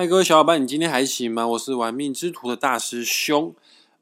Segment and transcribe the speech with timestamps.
[0.00, 1.46] 嗨，各位小伙伴，你今天还行吗？
[1.46, 3.54] 我是玩命之徒的大师兄。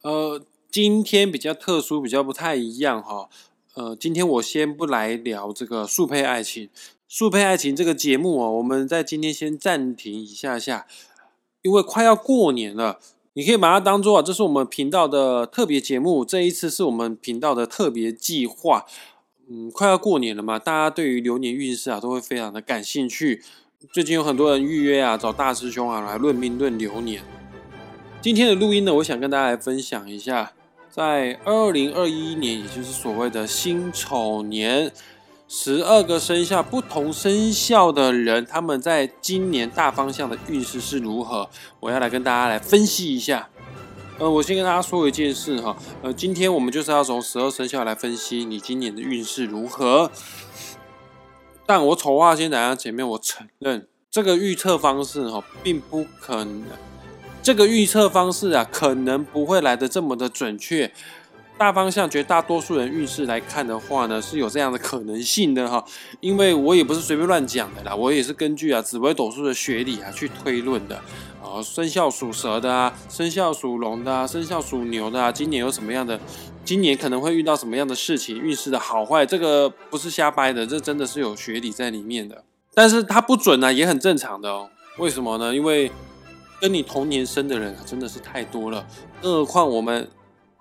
[0.03, 0.41] 呃，
[0.71, 3.29] 今天比较特殊，比较不太一样哈。
[3.75, 6.69] 呃，今天我先不来聊这个速配爱情，
[7.09, 10.87] 速配爱情这个节目哦，我们在今天先暂停一下下，
[11.63, 13.01] 因为快要过年了，
[13.33, 18.87] 你可以把它当做啊这是我们频道的特别节目，这一次是我们频道的特别计划。
[19.51, 23.43] 嗯，快要过年了嘛，大家对于流年运势啊，都会非常的感兴趣。
[23.87, 27.23] 最近有很多人预约啊，找大师兄啊来论命论流年。
[28.21, 30.53] 今天的录音呢，我想跟大家来分享一下，
[30.91, 34.91] 在二零二一年，也就是所谓的辛丑年，
[35.47, 41.49] 十二个生肖不同生肖的人，他们在今年大方向的运势是如何？
[41.79, 43.49] 我要来跟大家来分析一下。
[44.19, 50.11] 呃，我先跟大家说一件事哈，呃，今天我们就是要从十二生肖来分析你今年的运势如何。
[51.69, 56.65] 但我丑话先讲在前面，我承认这个预测方式哈，并不可能。
[57.43, 60.91] 这个预测方式啊，可能不会来的这么的准确。
[61.59, 65.85] 大方向，绝大多数人运势来看的话呢，是有这样的可能性的哈。
[66.21, 70.97] 因为我也不是随便乱讲的啦，我也是根据啊紫微斗数的学理啊去推论的
[71.43, 71.61] 啊。
[71.63, 76.19] 生肖属蛇的啊，生肖属龙的啊，生肖属牛的啊，今年有什么样的？
[76.65, 78.39] 今年可能会遇到什么样的事情？
[78.39, 82.45] 运势的好坏，这个不是瞎掰的，这真的是有学理在里面的。
[82.75, 84.69] 但是它不准呢，也很正常的哦。
[84.99, 85.55] 为什么呢？
[85.55, 85.91] 因为
[86.61, 88.87] 跟你同年生的人真的是太多了，
[89.23, 90.09] 更何况我们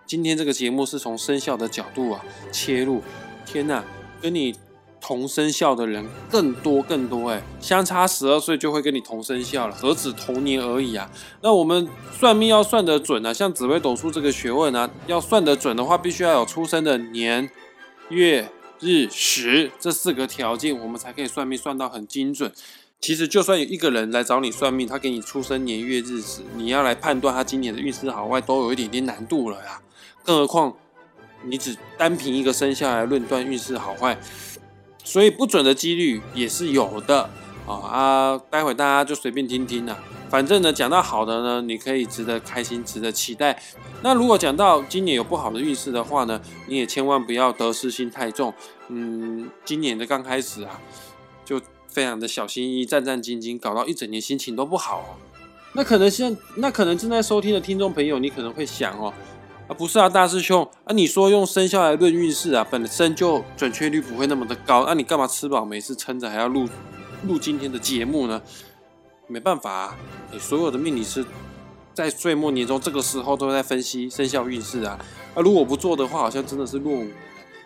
[0.07, 3.03] 今天这个节目是从生肖的角度啊切入。
[3.45, 3.83] 天呐，
[4.21, 4.55] 跟你。
[4.99, 11.09] 同生肖的人更多更多哎，相差十二岁就会跟你同生肖了，何止同年而已啊？
[11.41, 17.49] 那我们算命要算得准呢，像紫微斗数这个学问呢，要算得准的话，必须要有出生的年、
[18.09, 22.51] 月、日、时这四个条件，我们才可以算命算到很精准。
[22.99, 29.79] 其实就算有一个人来找你算命，他给你出生年月日时，你要来判断他今年的运势好坏，都有一点点难度了呀。
[30.27, 30.75] 更何况
[31.45, 34.19] 你只单凭一个生肖来论断运势好坏。
[35.05, 37.29] 所以不准的几率也是有的
[37.65, 38.41] 啊啊！
[38.49, 39.97] 待会大家就随便听听啦。
[40.29, 43.57] 反正呢，讲到好的呢，你可以值得开心，值得期待。
[44.03, 48.53] 那如果讲到今年有不好的运势的话呢，你也千万不要得失心太重。
[48.89, 50.81] 嗯，今年的刚开始啊，
[51.45, 54.99] 就非常的小心翼翼、战战兢兢，搞到一整年心情都不好。
[54.99, 55.05] 哦
[55.73, 59.13] 那可能现那可能正在收听的听众朋友，你可能会想哦。
[59.67, 66.69] 啊，不是啊，大师兄啊，你说用生肖来论运势啊，本身就准确率不会那么的高，那你干嘛吃饱没事撑着还要录
[67.27, 68.41] 录今天的节目呢？
[69.27, 69.97] 没办法啊，
[70.31, 71.25] 你所有的命理师
[71.93, 74.97] 在岁末年终这个时候都在分析生肖运势啊，
[75.35, 77.07] 啊，如果不做的话，好像真的是落伍。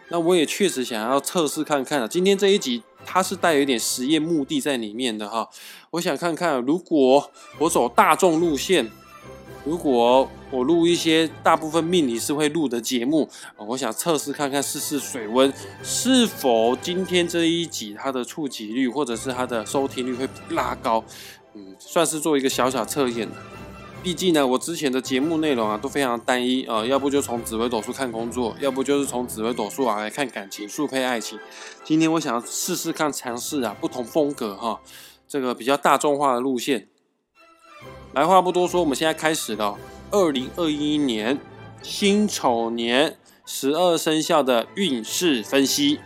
[0.09, 5.47] 那我也确实想要测试看看啊，今天这一集它是带有一点实验目的在里面的哈，
[5.91, 7.29] 我想看看如果
[7.59, 8.89] 我走大众路线。
[9.63, 21.03] 如果我录一些大部分命理是会录的节目，我想测试看看试试水温，是否今天这一集它的触及率或者是它的收听率会拉高，
[21.53, 23.27] 嗯，算是做一个小小测验
[24.03, 31.38] 毕竟呢，我之前的节目内容啊都非常单一啊，要不就从紫微斗数看工作，要不就是从紫微斗数啊来看感情、速配爱情。
[31.83, 34.81] 今天我想要试试看，尝试啊不同风格哈，
[35.27, 36.88] 这个比较大众化的路线。
[38.13, 39.79] 来话不多说，我们现在开始了。
[40.11, 41.39] 二零二一年
[41.81, 45.97] 辛丑年十二生肖的运势分析。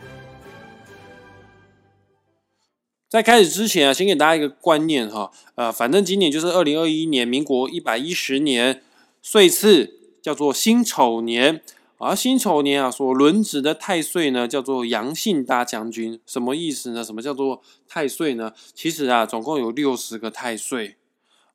[3.10, 8.84] 在开始之前啊，先给大家一个观念哈，呃，反正今年就是二零二一年，民国一百一十年，
[9.24, 11.64] 岁次叫做辛丑年，
[11.98, 16.20] 而辛丑年啊，所轮值的太岁呢，叫做阳性大将军。
[16.28, 17.04] 什么意思呢？
[17.04, 18.54] 什么叫做太岁呢？
[18.76, 20.98] 其实啊，总共有六十个太岁。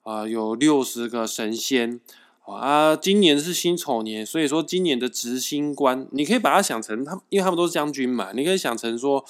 [0.03, 2.01] 啊，有六十个神仙
[2.47, 2.97] 啊！
[2.97, 9.25] 今年是辛丑年，所以说今年的执行官，你可以把它想成他，因为他们都是将军嘛，你可以想成说，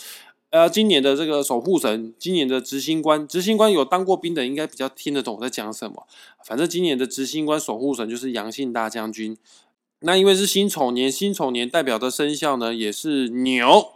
[0.51, 6.07] 呃，今年的这个守护神，今年的执行官，执行官有当过兵的，应该比较听得懂我在讲什么。
[6.47, 9.37] 反正今年的执行官守护神就是阳性大将军。
[10.01, 13.93] 那因为是辛丑年，辛丑年代表的生肖呢也是牛。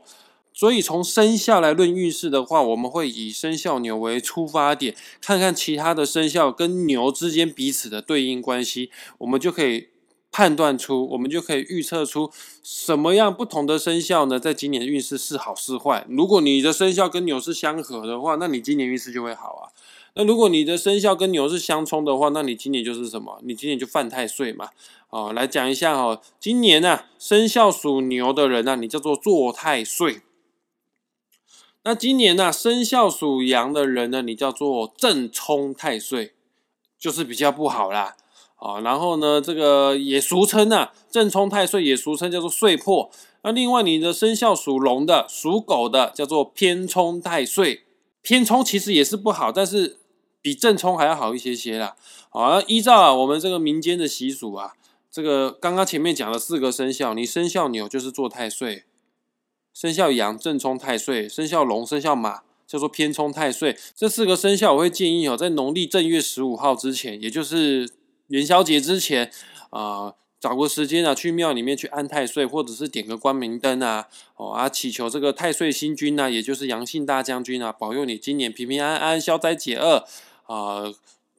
[0.55, 9.89] 所以从生肖来论运势的话，我们会以生肖牛为出发点，看看其他的生肖跟牛之间彼此的对应关系，我们就可以
[10.31, 12.31] 判断出，我们就可以预测出
[12.63, 16.07] 什么样不同的生肖呢，在今年运势是好是坏。
[16.09, 19.75] 如果你的生肖跟牛是相合的话，那你今年运势就会好啊。
[20.15, 23.41] 那如果你的生肖跟牛是相冲的话，那你今年就是什么？
[23.43, 24.69] 你今年就犯太岁嘛。
[25.11, 30.21] 哦，来讲一下哈，今年呢，生肖属牛的人呢，你叫做坐太岁。
[31.85, 36.33] 那今年呢，生肖属羊的人呢，你叫做正冲太岁
[36.99, 38.17] 就是比较不好啦。
[38.57, 43.11] 啊，然后呢，这个也俗称啊，正冲太岁也俗称叫做岁破。
[43.43, 47.85] 那另外你的生肖属龙的、属狗的叫做偏冲太岁，
[48.23, 49.99] 偏冲其实也是不好，但是
[50.41, 51.95] 比正冲还要好一些些啦。
[52.31, 54.73] 好，依照啊我们这个民间的习俗啊，
[55.11, 58.85] 这个刚刚前面讲了四个生肖，你生肖牛就是做太岁，
[59.75, 63.77] 生肖羊正冲太岁，生肖龙、生肖马叫做偏冲太岁。
[63.95, 67.91] 这四个生肖我会建议哦，在农历正月十五号之前，也就是
[68.29, 69.31] 元宵节之前
[69.71, 70.15] 啊。
[70.41, 74.07] 找个时间啊，去庙里面去安太岁，或者是点个光明灯啊，
[74.37, 80.05] 哦啊，祈求这个太岁星君啊，也就是阳性大将军啊，保佑你今年平平安安、消灾解厄
[80.45, 80.93] 啊。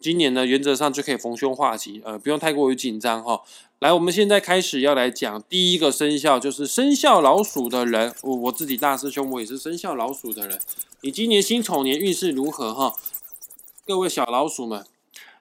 [0.06, 3.42] 今年呢，原则上就可以逢凶化吉，呃，不用太过于紧张哈。
[3.80, 8.14] 来，我们现在开始要来讲第一个生肖，就是生肖老鼠的人。
[8.22, 10.62] 我我自己大师兄，我也是生肖老鼠的人。
[11.02, 12.94] 你今年辛丑年运势如何哈？
[13.84, 14.86] 各位小老鼠们。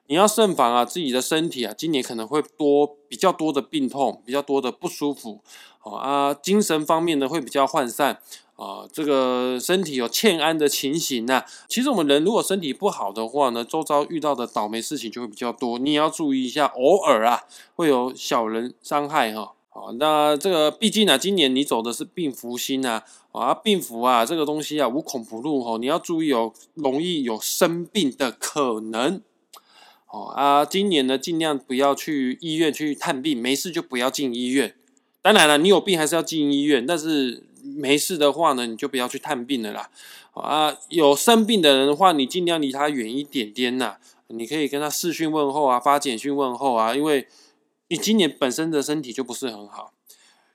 [0.07, 5.41] 你要慎防啊，自己的身体啊，今年可能会多比较多的病痛，比较多的不舒服，
[5.81, 8.19] 哦啊，精神方面呢会比较涣散
[8.55, 11.43] 啊，这个身体有欠安的情形呐。
[11.67, 17.41] 其实我们人如果身体不好的话呢，周遭遇到的倒霉事情就会比较多，你也要注意一下，偶尔啊
[17.75, 19.53] 会有小人伤害哈。
[19.69, 23.01] 好，那这个毕竟呢，今年你走的是病符星呐，
[23.31, 29.21] 啊，病符啊这个东西啊无孔不入哈，你要注意哦，容易有生病的可能。
[30.09, 34.75] 哦啊，今年呢，尽量不要去医院去探病，没事就不要进医院。
[35.21, 39.89] 当然了，你有病还是要进医院，但是没事的话呢，你就不要去探病了啦。
[40.33, 43.97] 啊，有生病的人的话，你尽量离他远一点点呐。
[44.27, 47.27] 你可以跟他视讯问候啊，发简讯问候啊，因为
[47.89, 49.93] 你今年本身的身体就不是很好，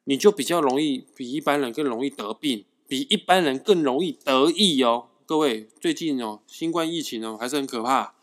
[0.05, 5.07] 你就比较容易比一般人更容易得病，比一般人更容易得意哦。
[5.25, 8.15] 各位，最近哦，新冠疫情哦，还是很可怕。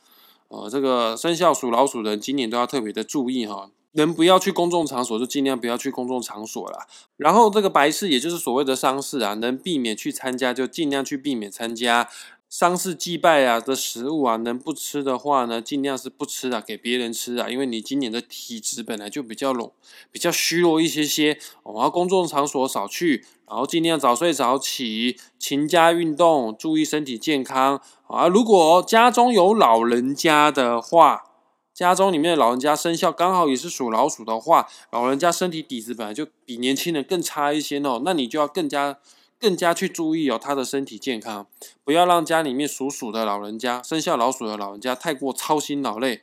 [0.49, 6.88] 呃，这个生肖属老鼠的人今年都要特别的注意哈，能不要去公众场所就尽量不要去公众场所了。
[7.17, 12.07] 然后这个白事，也就是所谓的丧事啊，能避免去参加就尽量去避免参加。
[12.49, 17.49] 丧事祭拜啊的食物啊，能不吃的话呢，尽量是不吃啊，给别人吃啊。
[17.49, 19.73] 因为你今年的体质本来就比较弱，
[20.11, 28.29] 比较虚弱一些些，然后公众场所少去，然后尽量早睡早起，勤加运动，注意身体健康啊。
[28.29, 31.25] 如果家中有老人家的话，
[31.73, 38.99] 家中里面的老人家生肖刚好也是属老鼠的话，老人家身体底子本来就比年轻人更差一些哦，那你就要更加。
[39.39, 41.48] 更加去注意哦，他的身体健康，
[41.84, 46.22] 不要让家里面属鼠的老人家、生肖老鼠的老人家太过操心劳累。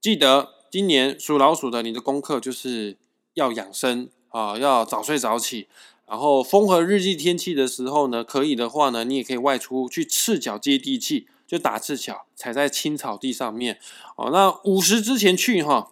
[0.00, 2.96] 记得今年属老鼠的，你的功课就是
[3.34, 5.68] 要养生啊，要早睡早起。
[6.06, 13.78] 然后风和日丽天气的时候呢，可以的话呢，你也可以外出去赤脚接地气，就打赤脚，踩在青草地上面。
[14.16, 15.90] 哦，那午时之前去哈。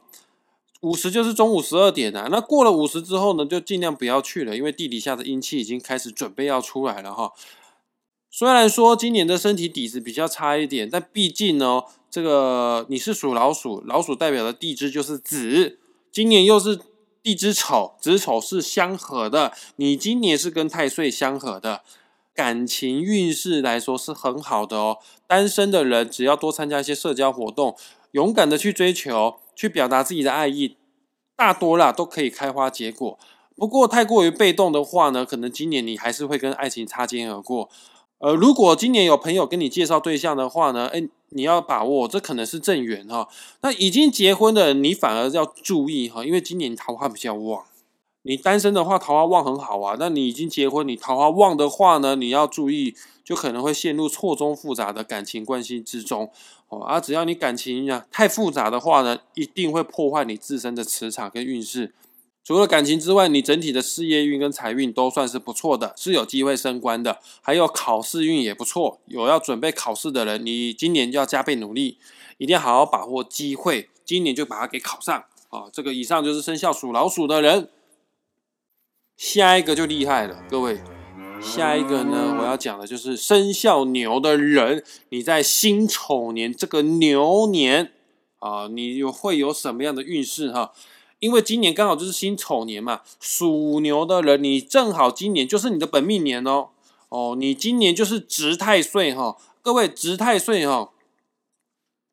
[0.85, 7.33] 五十就是中午十二点啊，那过了午时之后呢，就尽量不要去了，因为地底下的阴气已经开始准备要出来了哈。
[8.31, 15.79] 虽然说今年的身体底子比较差一点，但毕竟呢，这个你是属老鼠，老鼠代表的地支就是子，
[16.13, 16.79] 今年又是
[17.23, 21.81] 地支丑，子丑是相合的，你今年是跟太岁相合的，
[22.35, 24.99] 感情运势来说是很好的哦。
[25.27, 27.75] 单身的人只要多参加一些社交活动，
[28.11, 29.37] 勇敢的去追求。
[29.55, 30.77] 去表达自己的爱意，
[31.37, 33.19] 大多啦都可以开花结果。
[33.57, 37.69] 不过太过于被动的话呢，可能今年你还是会跟爱情擦肩而过。
[38.19, 43.29] 呃，如果今年有朋友跟你介绍对象的话呢，哎，你要把握，这可能是正缘哈。
[43.61, 47.65] 那已经结婚的你反而要注意哈，因为今年桃花比较旺。
[48.27, 49.97] 你单身的话，桃花旺很好啊。
[49.99, 56.31] 那你已经结婚，你桃花旺的话呢，你要注意，就可能会陷入错综复杂的感情关系之中
[56.71, 56.81] 哦。
[56.81, 61.93] 啊，只要你感情呀太复杂的话呢，一定会破坏你自身的磁场跟运势。
[62.43, 67.19] 除了感情之外，你整体的事业运跟财运都算是不错的，是有机会升官的。
[67.43, 71.99] 还有考试运也不错，有要准备考试的人，你今年就要加倍努力，
[72.39, 75.65] 一定要好好把握机会，今年就把它给考上啊。
[75.71, 77.69] 这个以上就是生肖属老鼠的人。
[79.17, 80.81] 下一个就厉害了，各位。
[81.41, 87.93] 下一个呢，我要讲的就是生肖牛的人，你在辛丑年这个牛年
[88.39, 90.73] 啊，你有会有什么样的运势哈？
[91.19, 96.69] 因为今年刚好就是辛丑年嘛，属牛的人，你正好今年就是你的本命年哦。
[97.11, 100.91] 哦，你今年就是值太岁哈，各位值太岁哈。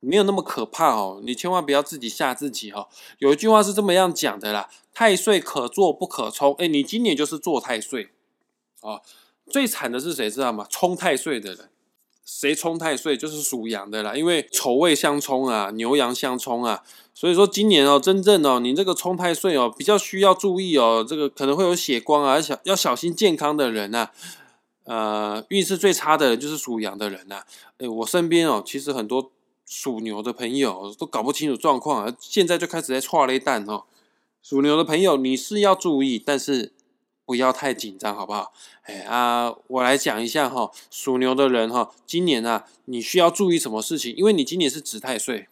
[0.01, 2.89] 没有那么可怕哦，你千万不要自己吓自己哈。
[3.19, 8.09] 有一句话是这么样讲的啦：“太岁可坐不可冲。”哎，你今年就是坐太岁
[8.81, 8.99] 啊。
[9.49, 10.67] 最惨的是谁知道吗？
[10.69, 11.69] 冲太岁的人。
[12.23, 16.81] 谁冲太岁就是属羊的啦，因为丑未相冲啊，牛羊相冲啊，
[17.13, 24.11] 所以说今年哦，真正哦，你这个冲太岁哦，比较需要注意哦，这个可能会有血光啊，小要小心健康的人呐，
[24.85, 27.43] 呃，运势最差的人就是属羊的人呐。
[27.79, 29.31] 哎，我身边哦，其实很多
[29.71, 33.85] 属牛的朋友都搞不清楚状况啊，现在就开始在错雷蛋哦。
[34.43, 36.73] 属牛的朋友，你是要注意，但是。
[37.23, 38.51] 不要太紧张，好不好？
[38.81, 44.13] 哎啊，我来讲一下哈，属牛的人哈，今年啊，你需要注意什么事情？
[44.17, 45.47] 因为你今年是子太岁，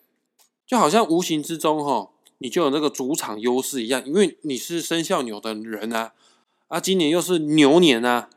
[0.67, 2.09] 就好像无形之中哈，
[2.39, 6.11] 你就有那个主场优势一样，因为你是生肖牛的人啊，
[6.67, 8.29] 啊，今年又是牛年啊，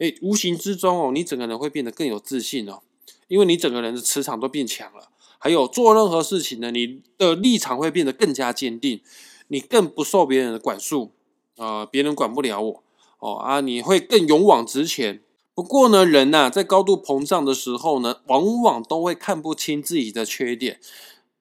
[0.00, 2.80] 哎，无形之中哦，你整个人会变得更有自信哦，
[3.28, 9.00] 因为你整个人的磁场都变强了，还有做任何事情呢，你的立场会变得更加坚定，
[9.48, 11.12] 你更不受别人的管束，
[11.56, 12.82] 呃，别人管不了我。
[13.20, 15.22] 哦啊，你会更勇往直前。
[15.54, 20.78] 不过呢，人呐，在高度膨胀的时候呢，往往都会看不清自己的缺点。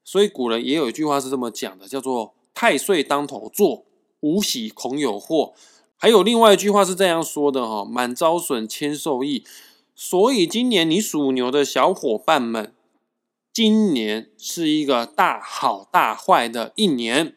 [0.03, 3.85] 所以古人也有一句话是这么讲的，叫做“太岁当头坐，
[4.21, 5.53] 无喜恐有祸”。
[5.97, 9.43] 还有另外一句话是这样说的哈：“满招损，谦受益。”
[9.93, 12.73] 所以今年你属牛的小伙伴们，
[13.57, 17.33] 今年是一个大好大坏的一年。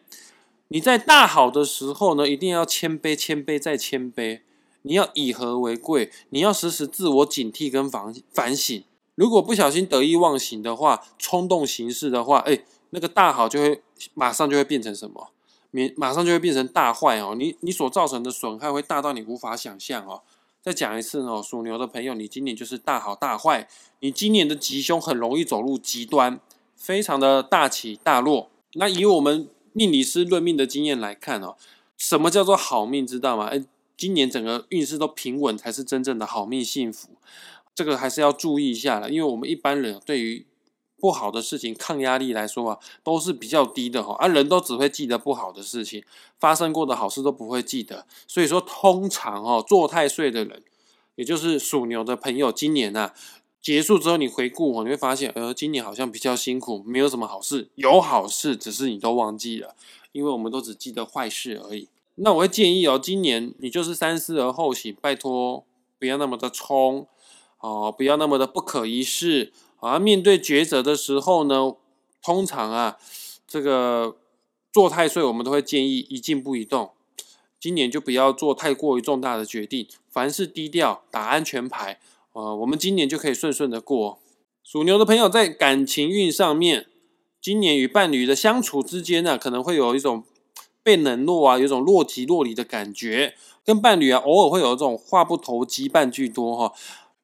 [0.68, 4.42] 你在大好的时候呢，一定要谦卑，谦卑再谦卑。
[4.82, 8.84] 你要以和为贵，你要时时自我警惕跟反反省。
[9.14, 13.80] 如果不小心得意忘形的话，冲动行事的话，哎，那个大好就会
[14.12, 15.30] 马上就会变成什么？
[15.70, 17.34] 马马上就会变成大坏哦。
[17.34, 20.20] 你你所造成的损害会大到你无法想象哦。
[20.62, 23.68] 再讲一次哦，属牛的朋友，你今年就是大好大坏。
[24.00, 26.40] 你今年的吉凶很容易走入极端，
[26.76, 28.50] 非常的大起大落。
[28.74, 29.48] 那以我们。
[29.72, 31.54] 命理师论命的经验来看哦，
[31.96, 33.06] 什么叫做好命？
[33.06, 33.46] 知道吗？
[33.46, 33.64] 哎，
[33.96, 37.10] 今年整个运势都平稳，才是真正的好命幸福。
[37.72, 40.44] 这个还是要注意一下了，因为我们一般人对于
[41.00, 44.14] 不好的事情抗压力来说啊，都是比较低的哈。
[44.16, 46.04] 啊，人都只会记得不好的事情，
[46.38, 48.06] 发生过的好事都不会记得。
[48.26, 50.62] 所以说，通常哦，做太岁的人，
[51.16, 53.14] 也就是属牛的朋友，今年啊。
[53.62, 59.76] 结束之后，你回顾哦，你会发现，呃，今年好像比较辛苦，没有什么好事，有好事，只是你都忘记了，
[60.12, 61.86] 因为我们都只记得坏事而已。
[62.14, 65.62] 那我会建议哦，今年你就是三思而后行，拜托
[65.98, 67.06] 不要那么的冲
[67.58, 69.98] 哦，不要那么的不可一世啊。
[69.98, 71.74] 面对抉择的时候呢，
[72.22, 72.98] 通常啊，
[73.46, 74.16] 这个
[74.72, 76.90] 做太岁，我们都会建议一静不移动。
[77.58, 82.00] 今年就不要做太过于重大的决定，凡事低调，打安全牌。
[82.32, 84.18] 呃，我们今年就可以顺顺的过。
[84.64, 86.86] 属牛的朋友在感情运上面，
[87.40, 90.24] 今年与伴侣的相处之间呢，可能会有一种
[90.82, 93.34] 被冷落啊，有一种若即若离的感觉。
[93.62, 96.72] 跟伴侣啊，偶尔会有这种话不投机半句多哈。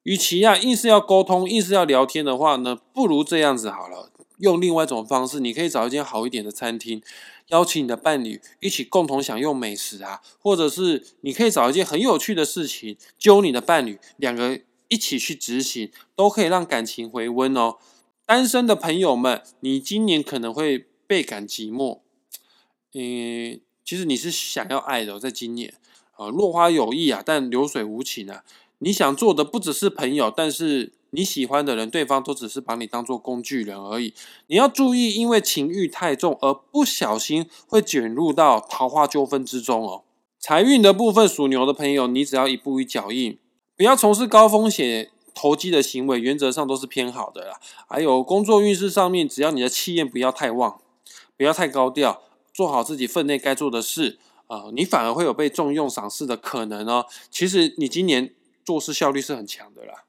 [0.06, 7.02] 与其啊硬是要沟通，硬是要聊天的话呢，不如这样子好了，用另外一种方式，你可以找一间好一点的餐厅，
[7.48, 14.60] 邀请你的伴侣一起共同享用美食啊，或者是你可以找一件很有趣的事情，揪你的伴侣两个。
[14.88, 17.74] 一起去执行，都可以让感情回温哦。
[18.24, 21.98] 单身的朋友们，你今年可能会倍感寂寞。
[22.94, 25.74] 嗯，其实你是想要爱的，在今年
[26.16, 28.44] 啊，落花有意啊，但流水无情啊。
[28.86, 34.14] 你想做的不只是朋友，但是你喜欢的人，对方都只是把你当做工具人而已。
[34.46, 40.04] 你要注意，因为情欲太重而不小心会卷入到桃花纠纷之中哦。
[40.38, 43.36] 财运的部分，属牛的朋友，你只要一步一脚印。
[43.76, 47.58] 不要从事高风险投机的行为，原则上都是偏好的啦。
[47.88, 50.80] 还有工作运势上面，只要你的气焰不要太旺，
[51.36, 52.22] 不要太高调，
[52.54, 57.06] 做好自己分内该做的事，啊，你反而会有被重用赏识的可能哦。
[57.32, 58.32] 其实你今年
[58.66, 60.04] 做事效率是很强的啦，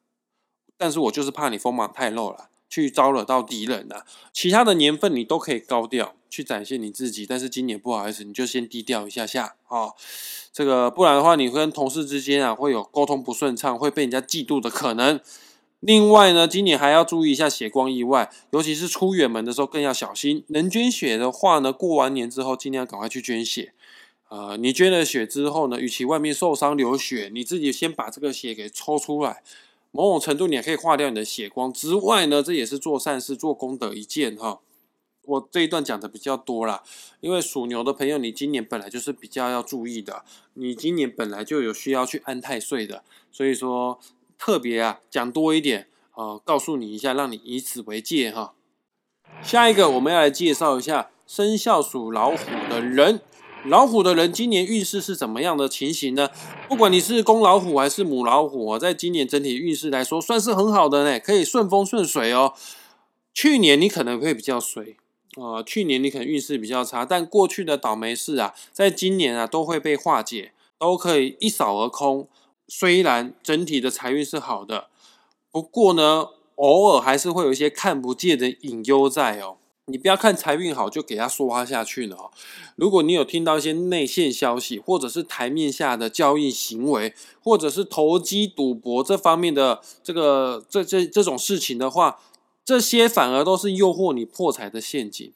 [0.76, 2.50] 但是我就是怕你锋芒太露了。
[2.70, 9.94] 去招惹到敌人了，其他的年份你都可以高调去展现你自己，但是今年不好意思，你就先低调一下下啊。
[10.52, 15.18] 这个不然的话，你跟同事之间啊会有沟通不顺畅，会被人家嫉妒的可能。
[15.80, 20.44] 另外呢，今年还要注意一下血光意外，尤其是出远门的时候更要小心。
[20.50, 23.74] 能捐血的话呢，过完年之后尽量赶快去捐血。
[24.30, 29.42] 呃，你捐了血之后呢，与其外面受伤流血，你自己先把这个血给抽出来。
[29.92, 34.60] 某种程度，你也可以化掉你的血光之外呢，这也是做善事、做功德一件哈。
[35.24, 36.84] 我这一段讲的比较多啦，
[37.20, 44.00] 因为属牛的朋友，你今年本来就是比较要注意的，你今年本来就有需要去安太岁的，所以说
[44.38, 48.54] 特别啊讲多一点啊，告诉你一下，让你以此为戒哈。
[49.42, 52.38] 下一个我们要来介绍一下生肖属老虎
[52.70, 53.22] 的人，
[53.66, 56.30] 老虎的人今年运势是怎么样的情形呢？
[56.70, 62.54] 不管你是公老虎还是母老虎，在今年整体运势来说，算是很好的呢，可以顺风顺水哦。
[63.34, 64.96] 去年你可能会比较衰
[65.36, 72.28] 啊，去年你可能运势比较差，但过去的倒霉事啊，在今年啊都会被化解，都可以一扫而空。
[72.68, 74.88] 虽然整体的财运是好的，
[75.52, 79.58] 不过呢，偶尔还是会有一些看不见的隐忧在哦。
[79.90, 82.30] 你不要看财运好就给他说下去了哦。
[82.76, 92.20] 如果你有听到一些内线消息，或者是台面下的交易行为，或者是投机赌博这方面的这个这这这种事情的话，
[92.66, 95.32] 这些反而都是诱惑你破财的陷阱。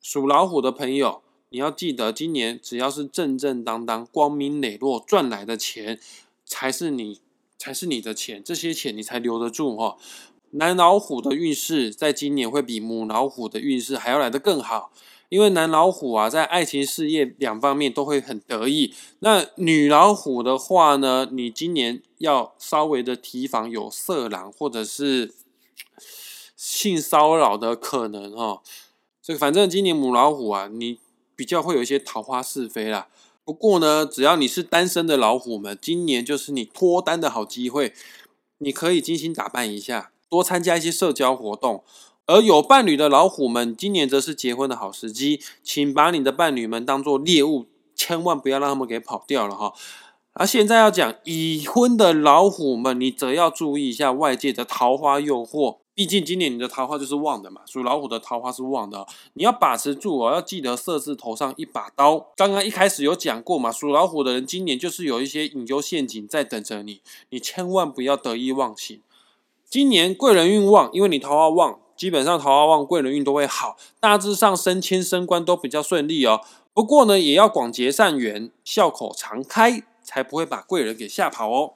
[0.00, 5.98] 属老虎的朋友，你要记得，今年只要是正正当当、光明磊落赚来的钱，
[6.44, 7.18] 才是你
[7.58, 9.96] 才是你的钱，这些钱你才留得住哈。
[10.56, 14.90] 男老虎的运势在今年会比母老虎的运势还要来得更好，
[15.28, 18.94] 因为男老虎啊，在爱情事业两方面都会很得意。
[19.18, 25.34] 那女老虎的话呢，你今年要稍微的提防有色狼或者是
[26.56, 28.62] 性骚扰的可能哦。
[29.22, 30.98] 这个反正今年母老虎啊，你
[31.34, 33.08] 比较会有一些桃花是非啦。
[33.44, 37.92] 不过呢，只要你是单身的老虎们，今年就是你脱单的好机会，
[38.58, 40.12] 你可以精心打扮一下。
[40.28, 41.84] 多参加一些社交活动，
[42.26, 49.72] 而有伴侣的老虎们，今年则是结婚的好时机，请把你的伴侣们当做猎物，千万不要让他们给跑掉了哈。
[50.32, 62.32] 而现在要讲已婚的老虎们，你则要注意一下外界的桃花诱惑，毕竟今年你的桃花就是旺的嘛，属老虎的桃花是旺的，你要把持住哦，要记得设置头上一把刀。
[62.36, 69.00] 刚刚一开始有讲过嘛，属老虎的人今年就是有一些引诱陷阱在等着你，你千万不要得意忘形。
[69.68, 76.40] 今年贵人运旺，因为你桃花旺，基本上桃花旺，贵人运都会好，大致上升迁升官都比较顺利哦。
[76.72, 81.74] 不过呢，也要广结善缘，笑口常开，才不会把贵人给吓跑哦。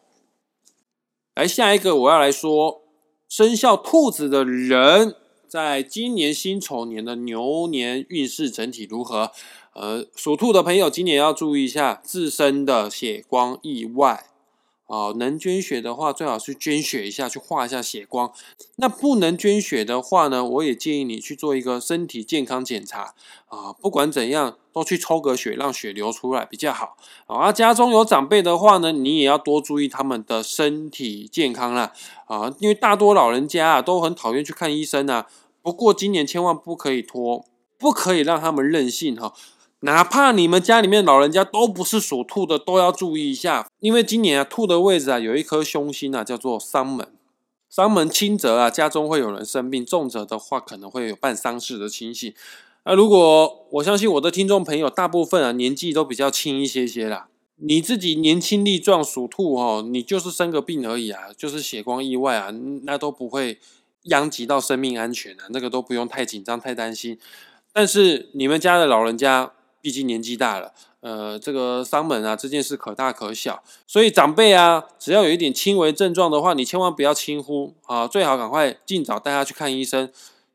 [1.35, 2.83] 来下一个，我要来说
[3.29, 5.17] 生肖兔子的人，
[5.49, 9.33] 在今年辛丑年的牛年运势整体如何？
[9.73, 14.30] 呃，属兔的朋友今年要注意一下自身的血光意外。
[14.91, 18.33] 哦，能捐血的话，最好是捐血一下，去化一下血光。
[18.75, 23.15] 那不能捐血的话呢，我也建议你去做一个身体健康检查
[23.47, 23.73] 啊。
[23.73, 26.97] 不管怎样，都去抽个血，让血流出来比较好。
[27.27, 31.93] 啊，家中有长辈的话呢，你也要多注意他们的身体健康啦。
[32.25, 35.29] 啊，因为大多老人家啊都很讨厌去看医生啊。
[35.63, 37.45] 不过今年千万不可以拖，
[37.79, 39.33] 不可以让他们任性哈。
[39.81, 47.07] 哪怕你们家里面老人家都不是属兔的，都要注意一下，因为今年啊，兔的位置啊有一颗凶星啊，叫做丧门。
[47.71, 52.35] 丧门轻则啊，家中会有人生病；重则的话，可能会有办丧事的情形。
[52.85, 62.51] 那如果我相信我的听众朋友大部分啊年纪都比较轻一些些啦，你自己年轻力壮属兔哦，你就是生个病而已啊，就是血光意外啊，
[62.83, 63.59] 那都不会
[64.03, 67.19] 殃及到生命安全啊，那个都不用太紧张、太担心。
[67.73, 80.13] 但是你们家的老人家，毕竟年纪大了，呃，这个伤门啊，这件事可大可小，所以长辈啊，只要有一点轻微症状的话，你千万不要轻忽啊，最好赶快尽早带他去看医生，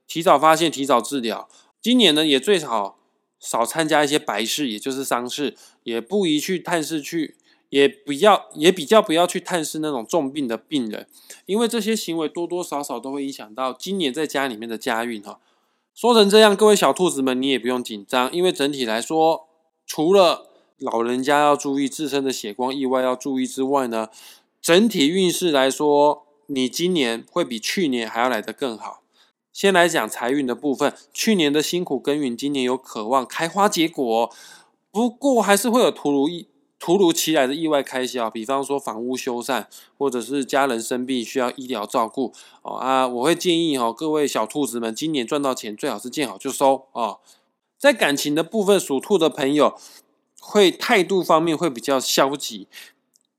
[0.07, 1.49] 提早发现，提早治疗。
[1.81, 2.99] 今年呢，也最好
[3.39, 7.35] 少参加一些白事，也就是丧事，也不宜去探视去，
[7.69, 11.07] 也不要，也比较不要去探视那种重病的病人，
[11.45, 15.39] 因为这些行为多多少少都会影响到今年在家里面的家运哈。
[15.95, 19.47] 说成这样，各位小兔子们，你也不用紧张，因为整体来说，
[19.88, 24.10] 除了老人家要注意自身的血光意外要注意之外呢，
[24.62, 29.03] 整体运势来说，你今年会比去年还要来得更好。
[29.53, 34.29] 先来讲财运的部分，去年的辛苦耕耘，今年有渴望开花结果，
[34.91, 36.49] 不过还是会有突如意。
[36.85, 39.65] 突如其来的意外开销，比方说房屋修缮，
[39.97, 47.17] 或者是家人生病需要医疗照顾哦啊，我会建议哈各位小兔子们，今年赚到钱最好是见好就收啊。
[47.79, 49.75] 在感情的部分，属兔的朋友
[50.39, 52.67] 会态度方面会比较消极，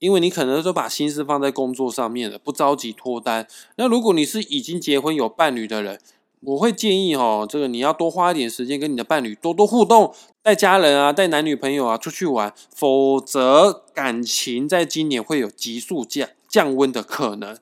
[0.00, 3.46] 因为你可能都把心思放在工作上面了，不着急脱单。
[3.76, 6.00] 那如果你是已经结婚有伴侣的人，
[6.40, 17.59] 我会建议哈，这个你要多花一点时间跟你的伴侣多多互动，带家人啊，带男女朋友啊出去玩，否则感情在今年会有急速降降温的可能，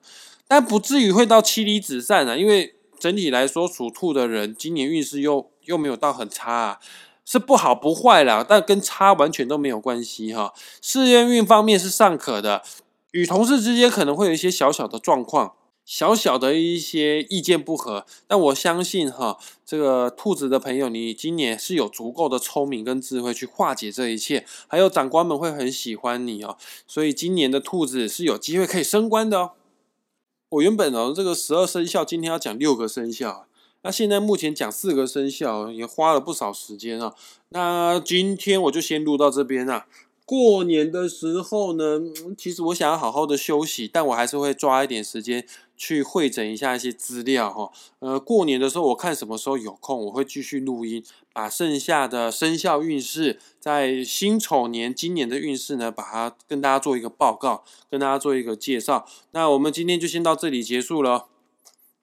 [0.46, 2.36] 但不至于会到妻离子散啊。
[2.36, 6.78] 因为整体来说，属兔的人今年运势又又没有到很差，啊，
[7.24, 10.52] 是不好不坏啦，但跟差完全都没有关系哈。
[10.82, 12.62] 事业运方面是尚可的，
[13.12, 15.54] 与同事之间可能会有一些小小的状况。
[15.84, 29.50] 小小的一些意见不合，但我相信哈，这个兔子的朋友，你今年是有足够的聪明跟智慧去化解这一切，还有长官们会很喜欢你哦，所以今年的兔子是有机会可以升官的哦。
[30.48, 33.46] 我原本哦，这个十二生肖今天要讲六个生肖，
[33.82, 37.14] 那现在目前讲四个生肖也花了不少时间啊。
[37.50, 39.86] 那今天我就先录到这边啊。
[40.26, 42.00] 过年的时候呢，
[42.36, 47.70] 其实我想要好好的休息，但我还是会抓一点时间去会诊一下一些资料哈。
[47.98, 59.06] 呃，过年的时候我看什么时候有空，我会继续录音，把剩下的生肖运势，在辛丑年今年的运势呢，把它跟大家做一个报告，跟大家做一个介绍。
[59.32, 61.26] 那我们今天就先到这里结束了，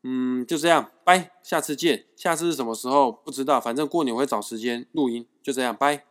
[0.03, 2.05] 嗯，就这样，拜，下次见。
[2.15, 6.10] 下次是什么时候不知道，反正过年我会找时间录音，就这样，拜。